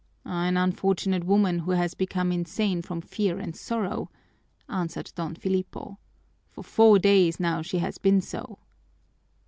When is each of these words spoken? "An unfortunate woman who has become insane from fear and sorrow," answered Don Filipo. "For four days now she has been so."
"An 0.25 0.57
unfortunate 0.57 1.25
woman 1.25 1.59
who 1.59 1.69
has 1.73 1.93
become 1.93 2.31
insane 2.31 2.81
from 2.81 3.01
fear 3.01 3.37
and 3.37 3.55
sorrow," 3.55 4.09
answered 4.67 5.11
Don 5.13 5.35
Filipo. 5.35 5.99
"For 6.49 6.63
four 6.63 6.97
days 6.97 7.39
now 7.39 7.61
she 7.61 7.77
has 7.77 7.99
been 7.99 8.19
so." 8.19 8.57